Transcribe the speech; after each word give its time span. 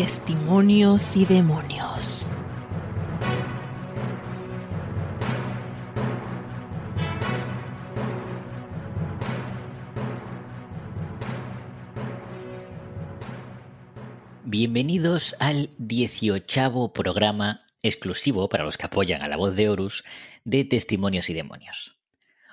Testimonios 0.00 1.14
y 1.14 1.26
Demonios. 1.26 2.30
Bienvenidos 14.42 15.36
al 15.38 15.68
18 15.76 16.94
programa 16.94 17.66
exclusivo 17.82 18.48
para 18.48 18.64
los 18.64 18.78
que 18.78 18.86
apoyan 18.86 19.20
a 19.20 19.28
la 19.28 19.36
voz 19.36 19.54
de 19.54 19.68
Horus 19.68 20.04
de 20.44 20.64
Testimonios 20.64 21.28
y 21.28 21.34
Demonios. 21.34 21.99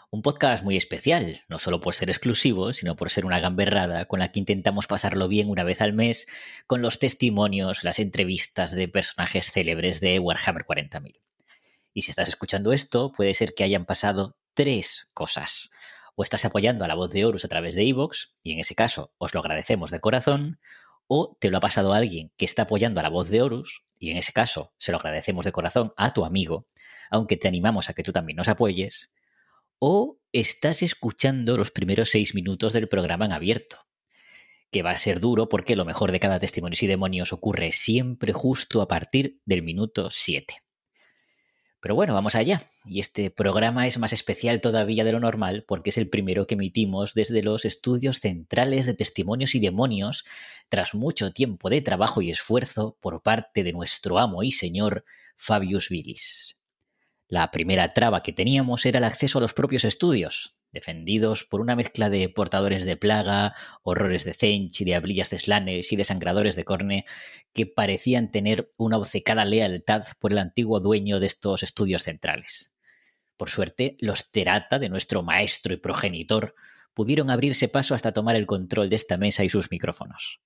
Un 0.10 0.22
podcast 0.22 0.64
muy 0.64 0.78
especial, 0.78 1.42
no 1.50 1.60
solo 1.60 1.82
por 1.82 1.94
ser 1.94 2.10
exclusivo, 2.10 2.72
sino 2.72 2.96
por 2.96 3.10
ser 3.10 3.26
una 3.26 3.42
gamberrada 3.42 4.06
con 4.06 4.20
la 4.20 4.32
que 4.32 4.40
intentamos 4.40 4.88
pasarlo 4.88 5.28
bien 5.28 5.50
una 5.50 5.66
vez 5.66 5.82
al 5.82 5.92
mes 5.92 6.28
con 6.66 6.82
los 6.82 6.98
testimonios, 6.98 7.84
las 7.84 8.00
entrevistas 8.00 8.72
de 8.72 8.88
personajes 8.88 9.52
célebres 9.52 10.00
de 10.00 10.20
Warhammer 10.20 10.66
40.000. 10.66 11.20
Y 11.94 12.04
si 12.04 12.12
estás 12.12 12.30
escuchando 12.30 12.72
esto, 12.72 13.12
puede 13.12 13.34
ser 13.34 13.54
que 13.54 13.66
hayan 13.66 13.84
pasado 13.84 14.38
tres 14.54 15.10
cosas. 15.14 15.72
O 16.16 16.24
estás 16.24 16.46
apoyando 16.46 16.86
a 16.86 16.88
la 16.88 16.96
voz 16.96 17.12
de 17.12 17.26
Horus 17.26 17.44
a 17.44 17.50
través 17.50 17.76
de 17.76 17.84
Evox, 17.90 18.34
y 18.42 18.54
en 18.54 18.60
ese 18.60 18.76
caso 18.76 19.12
os 19.18 19.34
lo 19.34 19.42
agradecemos 19.42 19.92
de 19.92 20.00
corazón, 20.00 20.62
o 21.08 21.36
te 21.38 21.52
lo 21.52 21.58
ha 21.58 21.62
pasado 21.62 21.92
alguien 21.92 22.32
que 22.38 22.46
está 22.46 22.62
apoyando 22.62 23.02
a 23.02 23.04
la 23.04 23.10
voz 23.10 23.30
de 23.30 23.42
Horus, 23.42 23.84
y 24.00 24.12
en 24.12 24.18
ese 24.18 24.32
caso 24.32 24.72
se 24.78 24.94
lo 24.94 25.00
agradecemos 25.00 25.44
de 25.44 25.52
corazón 25.52 25.94
a 25.98 26.14
tu 26.14 26.24
amigo, 26.24 26.66
aunque 27.10 27.36
te 27.36 27.50
animamos 27.50 27.90
a 27.90 27.94
que 27.94 28.04
tú 28.04 28.14
también 28.14 28.38
nos 28.38 28.48
apoyes, 28.48 29.12
o 29.80 30.20
estás 30.32 30.82
escuchando 30.82 31.58
los 31.58 31.72
primeros 31.72 32.10
seis 32.10 32.36
minutos 32.36 32.74
del 32.74 32.88
programa 32.88 33.26
en 33.26 33.32
abierto, 33.32 33.88
que 34.72 34.84
va 34.84 34.92
a 34.92 34.98
ser 34.98 35.20
duro 35.20 35.50
porque 35.50 35.76
lo 35.76 35.86
mejor 35.86 36.12
de 36.12 36.20
cada 36.20 36.40
testimonio 36.40 36.78
y 36.82 36.88
demonios 36.88 37.34
ocurre 37.34 37.72
siempre 37.72 38.34
justo 38.34 38.82
a 38.82 38.88
partir 38.88 39.40
del 39.46 39.64
minuto 39.64 40.10
7. 40.12 40.56
Pero 41.80 41.96
bueno, 41.96 42.14
vamos 42.14 42.36
allá. 42.36 42.62
Y 42.86 43.00
este 43.00 43.30
programa 43.30 43.86
es 43.86 43.98
más 44.00 44.12
especial 44.12 44.62
todavía 44.62 45.04
de 45.04 45.12
lo 45.12 45.20
normal 45.20 45.64
porque 45.68 45.92
es 45.92 45.98
el 45.98 46.10
primero 46.10 46.48
que 46.48 46.56
emitimos 46.56 47.14
desde 47.14 47.44
los 47.44 47.66
estudios 47.66 48.20
centrales 48.20 48.86
de 48.88 48.96
testimonios 48.96 49.54
y 49.56 49.60
demonios 49.60 50.26
tras 50.70 50.96
mucho 50.96 51.32
tiempo 51.32 51.70
de 51.70 51.82
trabajo 51.82 52.22
y 52.22 52.32
esfuerzo 52.32 52.98
por 53.00 53.22
parte 53.22 53.64
de 53.64 53.74
nuestro 53.74 54.18
amo 54.18 54.44
y 54.44 54.52
señor 54.52 55.06
Fabius 55.36 55.92
Willis. 55.92 56.58
La 57.30 57.52
primera 57.52 57.92
traba 57.92 58.24
que 58.24 58.32
teníamos 58.32 58.86
era 58.86 59.00
el 59.00 59.04
acceso 59.04 59.40
a 59.40 59.42
los 59.42 59.54
propios 59.54 59.84
estudios, 59.84 60.58
defendidos 60.72 61.44
por 61.44 61.60
una 61.60 61.76
mezcla 61.76 62.10
de 62.10 62.30
portadores 62.30 62.86
de 62.86 62.96
plaga, 62.96 63.54
horrores 63.84 64.24
de 64.24 64.34
cench, 64.34 64.80
diablillas 64.86 65.30
de 65.30 65.40
slanes 65.40 65.92
y 65.92 65.98
desangradores 65.98 66.56
de 66.56 66.64
corne 66.64 67.06
que 67.54 67.66
parecían 67.66 68.32
tener 68.32 68.70
una 68.78 68.98
obcecada 68.98 69.44
lealtad 69.44 70.06
por 70.20 70.32
el 70.32 70.38
antiguo 70.38 70.80
dueño 70.80 71.20
de 71.20 71.28
estos 71.28 71.64
estudios 71.64 72.04
centrales. 72.04 72.74
Por 73.36 73.50
suerte, 73.50 73.98
los 74.00 74.32
Terata 74.32 74.80
de 74.80 74.88
nuestro 74.88 75.22
maestro 75.22 75.74
y 75.74 75.78
progenitor 75.78 76.56
pudieron 76.94 77.30
abrirse 77.30 77.68
paso 77.68 77.94
hasta 77.94 78.14
tomar 78.14 78.38
el 78.38 78.48
control 78.48 78.88
de 78.88 78.96
esta 78.96 79.18
mesa 79.18 79.44
y 79.44 79.50
sus 79.50 79.70
micrófonos. 79.70 80.40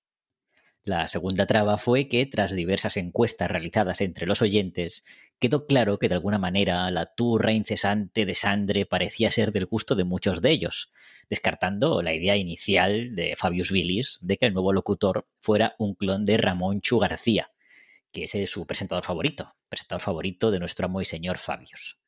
La 0.83 1.07
segunda 1.07 1.45
traba 1.45 1.77
fue 1.77 2.07
que, 2.07 2.25
tras 2.25 2.55
diversas 2.55 2.97
encuestas 2.97 3.51
realizadas 3.51 4.01
entre 4.01 4.25
los 4.25 4.41
oyentes, 4.41 5.05
quedó 5.37 5.67
claro 5.67 5.99
que 5.99 6.09
de 6.09 6.15
alguna 6.15 6.39
manera 6.39 6.89
la 6.89 7.13
turra 7.13 7.51
incesante 7.51 8.25
de 8.25 8.33
Sandre 8.33 8.87
parecía 8.87 9.29
ser 9.29 9.51
del 9.51 9.67
gusto 9.67 9.93
de 9.93 10.05
muchos 10.05 10.41
de 10.41 10.49
ellos, 10.49 10.91
descartando 11.29 12.01
la 12.01 12.15
idea 12.15 12.35
inicial 12.35 13.13
de 13.15 13.35
Fabius 13.37 13.69
Willis 13.69 14.17
de 14.21 14.37
que 14.37 14.47
el 14.47 14.53
nuevo 14.53 14.73
locutor 14.73 15.27
fuera 15.39 15.75
un 15.77 15.93
clon 15.93 16.25
de 16.25 16.37
Ramón 16.37 16.81
Chu 16.81 16.97
García, 16.97 17.51
que 18.11 18.23
es 18.23 18.49
su 18.49 18.65
presentador 18.65 19.03
favorito, 19.03 19.55
presentador 19.69 20.01
favorito 20.01 20.49
de 20.49 20.59
nuestro 20.59 20.87
amo 20.87 20.99
y 20.99 21.05
señor 21.05 21.37
Fabius. 21.37 21.99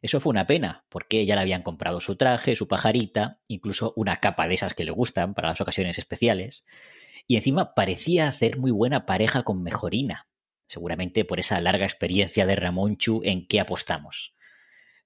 Eso 0.00 0.18
fue 0.18 0.30
una 0.30 0.46
pena, 0.46 0.84
porque 0.88 1.26
ya 1.26 1.36
le 1.36 1.42
habían 1.42 1.62
comprado 1.62 2.00
su 2.00 2.16
traje, 2.16 2.56
su 2.56 2.66
pajarita, 2.66 3.40
incluso 3.46 3.92
una 3.96 4.16
capa 4.16 4.48
de 4.48 4.54
esas 4.54 4.74
que 4.74 4.84
le 4.84 4.90
gustan 4.90 5.34
para 5.34 5.48
las 5.48 5.60
ocasiones 5.60 5.96
especiales, 5.98 6.64
y 7.26 7.36
encima 7.36 7.74
parecía 7.74 8.28
hacer 8.28 8.58
muy 8.58 8.70
buena 8.70 9.06
pareja 9.06 9.42
con 9.42 9.62
Mejorina, 9.62 10.28
seguramente 10.66 11.24
por 11.24 11.40
esa 11.40 11.60
larga 11.60 11.84
experiencia 11.84 12.46
de 12.46 12.56
Ramón 12.56 12.96
Chu 12.96 13.20
en 13.24 13.46
que 13.46 13.60
apostamos. 13.60 14.34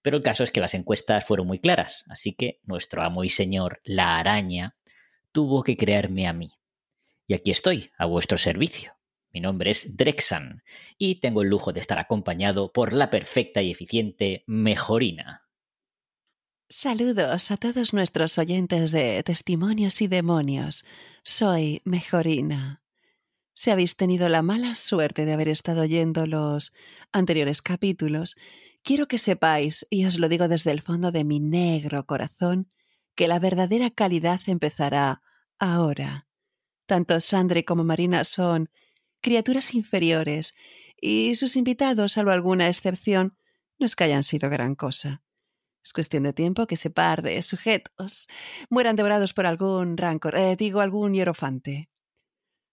Pero 0.02 0.18
el 0.18 0.22
caso 0.22 0.44
es 0.44 0.50
que 0.50 0.60
las 0.60 0.74
encuestas 0.74 1.24
fueron 1.24 1.46
muy 1.46 1.58
claras, 1.58 2.04
así 2.08 2.32
que 2.32 2.60
nuestro 2.62 3.02
amo 3.02 3.24
y 3.24 3.28
señor, 3.28 3.80
la 3.84 4.18
araña, 4.18 4.76
tuvo 5.32 5.62
que 5.62 5.76
crearme 5.76 6.26
a 6.26 6.32
mí. 6.32 6.52
Y 7.26 7.34
aquí 7.34 7.50
estoy, 7.50 7.90
a 7.98 8.06
vuestro 8.06 8.38
servicio. 8.38 8.92
Mi 9.32 9.40
nombre 9.40 9.70
es 9.70 9.96
Drexan 9.96 10.62
y 10.96 11.20
tengo 11.20 11.42
el 11.42 11.48
lujo 11.48 11.72
de 11.72 11.80
estar 11.80 11.98
acompañado 11.98 12.72
por 12.72 12.92
la 12.92 13.10
perfecta 13.10 13.60
y 13.62 13.70
eficiente 13.70 14.44
Mejorina. 14.46 15.45
Saludos 16.78 17.50
a 17.50 17.56
todos 17.56 17.94
nuestros 17.94 18.36
oyentes 18.36 18.90
de 18.90 19.22
Testimonios 19.22 20.02
y 20.02 20.08
Demonios. 20.08 20.84
Soy 21.24 21.80
Mejorina. 21.86 22.82
Si 23.54 23.70
habéis 23.70 23.96
tenido 23.96 24.28
la 24.28 24.42
mala 24.42 24.74
suerte 24.74 25.24
de 25.24 25.32
haber 25.32 25.48
estado 25.48 25.80
oyendo 25.80 26.26
los 26.26 26.74
anteriores 27.12 27.62
capítulos, 27.62 28.36
quiero 28.82 29.08
que 29.08 29.16
sepáis, 29.16 29.86
y 29.88 30.04
os 30.04 30.18
lo 30.18 30.28
digo 30.28 30.48
desde 30.48 30.70
el 30.70 30.82
fondo 30.82 31.12
de 31.12 31.24
mi 31.24 31.40
negro 31.40 32.04
corazón, 32.04 32.68
que 33.14 33.26
la 33.26 33.38
verdadera 33.38 33.88
calidad 33.88 34.42
empezará 34.44 35.22
ahora. 35.58 36.26
Tanto 36.84 37.18
Sandre 37.20 37.64
como 37.64 37.84
Marina 37.84 38.22
son 38.22 38.68
criaturas 39.22 39.72
inferiores, 39.72 40.54
y 41.00 41.36
sus 41.36 41.56
invitados, 41.56 42.12
salvo 42.12 42.32
alguna 42.32 42.68
excepción, 42.68 43.34
no 43.78 43.86
es 43.86 43.96
que 43.96 44.04
hayan 44.04 44.24
sido 44.24 44.50
gran 44.50 44.74
cosa. 44.74 45.22
Es 45.86 45.92
cuestión 45.92 46.24
de 46.24 46.32
tiempo 46.32 46.66
que 46.66 46.74
ese 46.74 46.90
par 46.90 47.22
de 47.22 47.40
sujetos 47.42 48.26
mueran 48.68 48.96
devorados 48.96 49.32
por 49.32 49.46
algún 49.46 49.96
rancor, 49.96 50.36
eh, 50.36 50.56
digo, 50.56 50.80
algún 50.80 51.14
hierofante. 51.14 51.90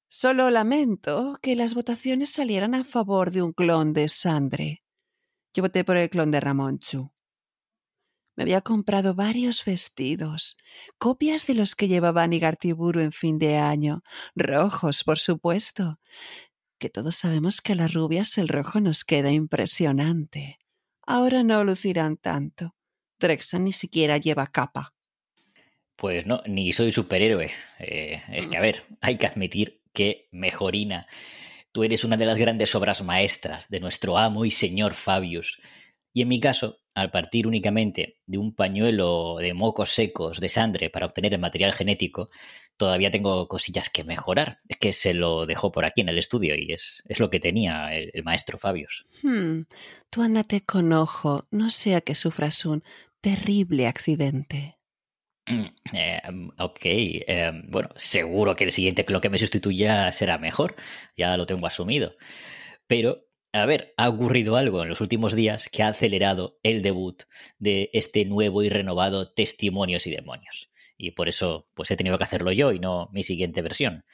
Solo 0.08 0.50
lamento 0.50 1.38
que 1.40 1.56
las 1.56 1.76
votaciones 1.76 2.32
salieran 2.32 2.74
a 2.74 2.84
favor 2.84 3.30
de 3.30 3.44
un 3.44 3.54
clon 3.54 3.94
de 3.94 4.10
Sandre. 4.10 4.84
Yo 5.54 5.62
voté 5.62 5.84
por 5.84 5.96
el 5.96 6.10
clon 6.10 6.32
de 6.32 6.40
Ramonchu. 6.40 7.12
Me 8.36 8.42
había 8.42 8.62
comprado 8.62 9.14
varios 9.14 9.64
vestidos, 9.64 10.58
copias 10.98 11.46
de 11.46 11.54
los 11.54 11.76
que 11.76 11.88
llevaba 11.88 12.26
Nigartiburu 12.26 13.00
en 13.00 13.12
fin 13.12 13.38
de 13.38 13.58
año, 13.58 14.02
rojos, 14.34 15.04
por 15.04 15.20
supuesto, 15.20 16.00
que 16.80 16.90
todos 16.90 17.16
sabemos 17.16 17.62
que 17.62 17.74
a 17.74 17.76
las 17.76 17.94
rubias 17.94 18.40
el 18.40 18.48
rojo 18.48 18.80
nos 18.80 19.04
queda 19.04 19.32
impresionante. 19.32 20.58
Ahora 21.06 21.44
no 21.44 21.64
lucirán 21.64 22.18
tanto. 22.18 22.74
Drexan 23.24 23.64
ni 23.64 23.74
siquiera 23.74 24.18
lleva 24.18 24.48
capa. 24.48 24.94
Pues 25.96 26.26
no, 26.26 26.42
ni 26.46 26.74
soy 26.74 26.92
superhéroe. 26.92 27.50
Eh, 27.80 28.22
es 28.30 28.48
que, 28.48 28.58
a 28.58 28.62
ver, 28.62 28.84
hay 29.00 29.18
que 29.18 29.28
admitir 29.28 29.82
que, 29.94 30.28
Mejorina, 30.32 31.08
tú 31.72 31.84
eres 31.84 32.04
una 32.04 32.18
de 32.18 32.26
las 32.26 32.38
grandes 32.38 32.76
obras 32.76 33.02
maestras 33.02 33.70
de 33.70 33.80
nuestro 33.80 34.18
amo 34.18 34.44
y 34.44 34.52
señor 34.52 34.96
Fabius. 34.96 35.62
Y 36.12 36.22
en 36.22 36.28
mi 36.28 36.40
caso, 36.40 36.82
al 36.94 37.10
partir 37.10 37.48
únicamente 37.48 38.20
de 38.26 38.38
un 38.38 38.54
pañuelo 38.54 39.38
de 39.38 39.54
mocos 39.54 39.92
secos 39.92 40.40
de 40.40 40.50
sangre 40.50 40.90
para 40.90 41.06
obtener 41.08 41.34
el 41.34 41.40
material 41.40 41.74
genético, 41.74 42.30
todavía 42.78 43.12
tengo 43.12 43.48
cosillas 43.48 43.90
que 43.90 44.04
mejorar. 44.04 44.58
Es 44.68 44.78
que 44.78 44.94
se 44.94 45.14
lo 45.14 45.46
dejó 45.46 45.72
por 45.72 45.86
aquí 45.86 46.02
en 46.02 46.10
el 46.10 46.18
estudio 46.18 46.56
y 46.56 46.72
es, 46.72 47.04
es 47.08 47.20
lo 47.20 47.30
que 47.30 47.40
tenía 47.40 47.94
el, 47.94 48.24
maestro 48.24 48.58
Fabius. 48.58 49.06
Hmm, 49.22 49.64
tú 50.10 50.22
andate 50.22 50.62
con 50.62 50.94
ojo, 50.94 51.48
no 51.52 51.70
sea 51.70 52.02
que 52.02 52.16
sufras 52.16 52.66
un 52.66 52.84
terrible 53.22 53.88
accidente. 53.88 54.78
Eh, 55.96 56.20
ok, 56.58 56.80
eh, 56.86 57.52
bueno, 57.68 57.90
seguro 57.96 58.56
que 58.56 58.64
el 58.64 58.72
siguiente 58.72 59.06
lo 59.10 59.22
que 59.22 59.30
me 59.30 59.38
sustituya 59.38 60.12
será 60.12 60.40
mejor, 60.40 60.76
ya 61.16 61.38
lo 61.38 61.46
tengo 61.46 61.68
asumido. 61.68 62.16
Pero, 62.88 63.28
a 63.52 63.68
ver, 63.68 63.94
ha 63.98 64.10
ocurrido 64.10 64.56
algo 64.56 64.82
en 64.82 64.90
los 64.90 65.02
últimos 65.02 65.36
días 65.36 65.70
que 65.70 65.84
ha 65.84 65.90
acelerado 65.90 66.58
el 66.64 66.82
debut 66.82 67.24
de 67.60 67.92
este 67.94 68.26
nuevo 68.26 68.64
y 68.64 68.70
renovado 68.70 69.32
Testimonios 69.32 70.08
y 70.08 70.12
Demonios. 70.12 70.73
Y 71.04 71.12
por 71.12 71.28
eso, 71.28 71.68
pues 71.74 71.92
he 71.92 71.98
tenido 71.98 72.18
que 72.18 72.24
hacerlo 72.24 72.52
yo 72.52 72.72
y 72.72 72.80
no 72.80 73.10
mi 73.12 73.24
siguiente 73.24 73.62
versión. 73.62 74.06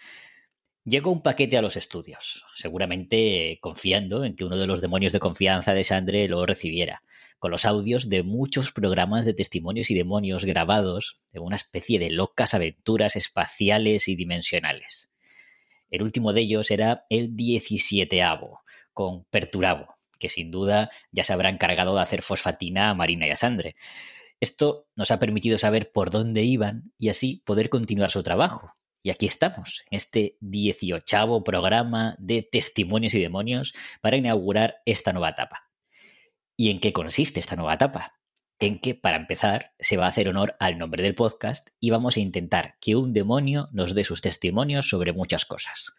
Llegó 0.86 1.12
un 1.12 1.22
paquete 1.22 1.58
a 1.58 1.62
los 1.62 1.76
estudios, 1.76 2.46
seguramente 2.56 3.60
confiando 3.62 4.24
en 4.24 4.36
que 4.36 4.46
uno 4.46 4.58
de 4.58 4.66
los 4.66 4.82
demonios 4.82 5.12
de 5.12 5.20
confianza 5.20 5.74
de 5.74 5.84
Sandre 5.84 6.28
lo 6.28 6.46
recibiera 6.46 7.04
con 7.40 7.52
los 7.52 7.66
audios 7.66 8.10
de 8.10 8.24
muchos 8.24 8.72
programas 8.72 9.24
de 9.24 9.34
testimonios 9.34 9.90
y 9.90 9.96
demonios 9.96 10.46
grabados 10.46 11.20
de 11.32 11.40
una 11.40 11.56
especie 11.56 11.98
de 11.98 12.12
locas 12.12 12.54
aventuras 12.54 13.16
espaciales 13.16 14.08
y 14.08 14.16
dimensionales. 14.16 15.10
El 15.90 16.04
último 16.04 16.34
de 16.34 16.42
ellos 16.42 16.70
era 16.70 17.06
el 17.10 17.36
17 17.36 18.22
con 18.94 19.24
Perturabo, 19.26 19.88
que 20.20 20.30
sin 20.30 20.52
duda 20.52 20.90
ya 21.12 21.24
se 21.24 21.34
habrá 21.34 21.50
encargado 21.50 21.96
de 21.96 22.02
hacer 22.02 22.22
fosfatina 22.22 22.90
a 22.90 22.94
Marina 22.94 23.26
y 23.26 23.32
a 23.32 23.38
Sandre. 23.38 23.76
Esto 24.40 24.88
nos 24.96 25.12
ha 25.12 25.20
permitido 25.20 25.58
saber 25.58 25.92
por 25.92 26.12
dónde 26.12 26.44
iban 26.44 26.94
y 26.98 27.10
así 27.10 27.44
poder 27.46 27.70
continuar 27.70 28.12
su 28.12 28.24
trabajo, 28.24 28.70
Y 29.02 29.12
aquí 29.12 29.26
estamos, 29.26 29.84
en 29.90 29.96
este 29.98 30.38
18 30.42 31.44
programa 31.46 32.16
de 32.20 32.44
Testimonios 32.44 33.14
y 33.14 33.22
Demonios 33.22 33.74
para 34.02 34.18
inaugurar 34.18 34.82
esta 34.86 35.14
nueva 35.14 35.30
etapa. 35.30 35.70
¿Y 36.58 36.70
en 36.70 36.80
qué 36.80 36.92
consiste 36.92 37.40
esta 37.40 37.56
nueva 37.56 37.76
etapa? 37.76 38.20
En 38.60 38.80
que, 38.80 38.96
para 38.96 39.16
empezar, 39.16 39.72
se 39.80 39.96
va 39.96 40.06
a 40.06 40.10
hacer 40.10 40.28
honor 40.28 40.58
al 40.60 40.78
nombre 40.78 41.02
del 41.02 41.16
podcast 41.16 41.70
y 41.80 41.92
vamos 41.92 42.18
a 42.18 42.20
intentar 42.20 42.76
que 42.82 42.98
un 42.98 43.14
demonio 43.14 43.70
nos 43.72 43.96
dé 43.96 44.04
sus 44.04 44.20
testimonios 44.20 44.90
sobre 44.90 45.14
muchas 45.14 45.46
cosas. 45.46 45.94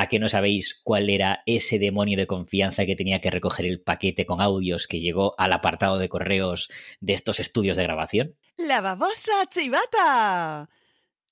¿A 0.00 0.08
qué 0.08 0.18
no 0.18 0.30
sabéis 0.30 0.80
cuál 0.82 1.10
era 1.10 1.42
ese 1.44 1.78
demonio 1.78 2.16
de 2.16 2.26
confianza 2.26 2.86
que 2.86 2.96
tenía 2.96 3.20
que 3.20 3.30
recoger 3.30 3.66
el 3.66 3.82
paquete 3.82 4.24
con 4.24 4.40
audios 4.40 4.86
que 4.86 4.98
llegó 4.98 5.34
al 5.36 5.52
apartado 5.52 5.98
de 5.98 6.08
correos 6.08 6.70
de 7.00 7.12
estos 7.12 7.38
estudios 7.38 7.76
de 7.76 7.82
grabación? 7.82 8.34
¡La 8.56 8.80
babosa 8.80 9.44
chivata! 9.50 10.70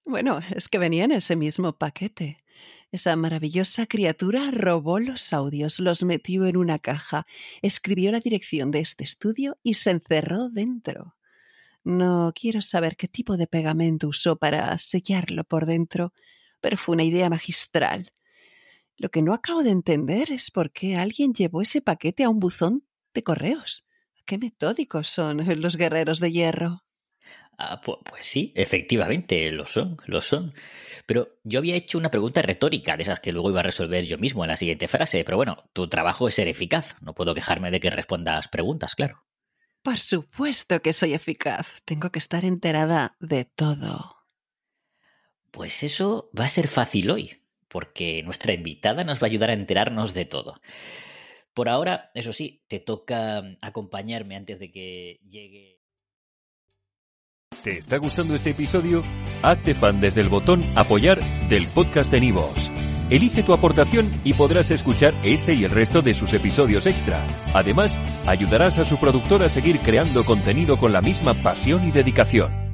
Bueno, 0.05 0.41
es 0.55 0.69
que 0.69 0.77
venía 0.77 1.05
en 1.05 1.13
ese 1.13 1.35
mismo 1.35 1.79
paquete. 1.79 2.45
Esa 2.93 3.17
maravillosa 3.17 3.87
criatura 3.87 4.51
robó 4.51 4.99
los 4.99 5.33
audios, 5.33 5.81
los 5.81 6.03
metió 6.03 6.47
en 6.47 6.59
una 6.59 6.79
caja, 6.79 7.27
escribió 7.63 8.13
la 8.13 8.21
dirección 8.21 8.71
de 8.71 8.81
este 8.81 9.03
estudio 9.03 9.57
y 9.63 9.75
se 9.75 9.93
encerró 9.93 10.51
dentro. 10.51 11.17
No 11.85 12.35
quiero 12.39 12.61
saber 12.61 12.99
qué 12.99 13.09
tipo 13.09 13.39
de 13.39 13.47
pegamento 13.47 14.09
usó 14.09 14.37
para 14.37 14.77
sellarlo 14.77 15.45
por 15.45 15.65
dentro, 15.65 16.13
pero 16.61 16.77
fue 16.77 16.97
una 16.97 17.05
idea 17.05 17.31
magistral. 17.31 18.13
Lo 18.99 19.11
que 19.11 19.23
no 19.23 19.33
acabo 19.33 19.63
de 19.63 19.71
entender 19.71 20.33
es 20.33 20.51
por 20.51 20.73
qué 20.73 20.97
alguien 20.97 21.33
llevó 21.33 21.63
ese 21.63 21.81
paquete 21.81 22.25
a 22.25 22.29
un 22.29 22.41
buzón 22.41 22.85
de 23.15 23.23
correos. 23.23 23.87
Qué 24.27 24.39
metódicos 24.39 25.09
son 25.09 25.39
los 25.63 25.77
guerreros 25.77 26.19
de 26.19 26.33
hierro. 26.33 26.85
Ah, 27.61 27.81
pues, 27.81 28.25
sí, 28.25 28.53
efectivamente, 28.55 29.51
lo 29.51 29.67
son, 29.67 29.97
lo 30.07 30.21
son. 30.21 30.53
Pero 31.07 31.39
yo 31.45 31.61
había 31.61 31.77
hecho 31.77 31.99
una 31.99 32.11
pregunta 32.11 32.43
retórica, 32.43 32.97
de 32.97 33.05
esas 33.05 33.21
que 33.21 33.33
luego 33.33 33.51
iba 33.51 33.61
a 33.61 33.65
resolver 33.65 34.05
yo 34.05 34.19
mismo 34.19 34.45
en 34.45 34.49
la 34.49 34.57
siguiente 34.57 34.87
frase. 34.89 35.25
Pero 35.25 35.37
bueno, 35.37 35.65
tu 35.73 35.89
trabajo 35.89 36.29
es 36.29 36.35
ser 36.35 36.49
eficaz. 36.49 36.95
No 37.01 37.15
puedo 37.15 37.35
quejarme 37.35 37.71
de 37.71 37.81
que 37.81 37.91
respondas 37.91 38.49
preguntas, 38.49 38.95
claro. 38.95 39.25
Por 39.83 39.99
supuesto 39.99 40.83
que 40.83 40.93
soy 40.93 41.15
eficaz. 41.15 41.83
Tengo 41.85 42.11
que 42.11 42.19
estar 42.19 42.45
enterada 42.45 43.17
de 43.21 43.45
todo. 43.45 44.17
Pues 45.51 45.83
eso 45.83 46.31
va 46.39 46.45
a 46.45 46.49
ser 46.49 46.69
fácil 46.69 47.11
hoy 47.11 47.38
porque 47.69 48.23
nuestra 48.23 48.53
invitada 48.53 49.05
nos 49.05 49.23
va 49.23 49.27
a 49.27 49.31
ayudar 49.31 49.51
a 49.51 49.55
enterarnos 49.55 50.15
de 50.15 50.25
todo. 50.25 50.61
Por 51.55 51.69
ahora, 51.69 52.11
eso 52.15 52.33
sí, 52.33 52.63
te 52.69 52.79
toca 52.79 53.43
acompañarme 53.61 54.37
antes 54.37 54.59
de 54.59 54.71
que 54.71 55.21
llegue. 55.29 55.81
¿Te 57.63 57.79
está 57.79 57.97
gustando 57.97 58.35
este 58.35 58.51
episodio? 58.51 59.03
Hazte 59.43 59.75
fan 59.75 60.01
desde 60.01 60.21
el 60.21 60.29
botón 60.29 60.65
Apoyar 60.77 61.19
del 61.49 61.67
podcast 61.67 62.13
de 62.13 62.21
Nivos. 62.21 62.71
Elige 63.11 63.43
tu 63.43 63.55
aportación 63.55 64.21
y 64.23 64.35
podrás 64.35 64.71
escuchar 64.71 65.15
este 65.25 65.55
y 65.55 65.65
el 65.65 65.71
resto 65.71 66.03
de 66.03 66.15
sus 66.15 66.33
episodios 66.35 66.87
extra. 66.87 67.27
Además, 67.55 67.99
ayudarás 68.27 68.79
a 68.79 68.85
su 68.85 68.99
productor 68.99 69.43
a 69.43 69.49
seguir 69.49 69.81
creando 69.81 70.25
contenido 70.25 70.79
con 70.79 70.93
la 70.93 71.01
misma 71.01 71.35
pasión 71.35 71.89
y 71.89 71.91
dedicación. 71.91 72.68